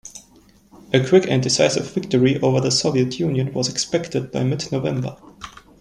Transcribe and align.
A 0.93 0.99
quick 1.07 1.27
and 1.29 1.43
decisive 1.43 1.91
victory 1.93 2.39
over 2.41 2.59
the 2.59 2.71
Soviet 2.71 3.19
Union 3.19 3.53
was 3.53 3.69
expected 3.69 4.31
by 4.31 4.43
mid-November. 4.43 5.15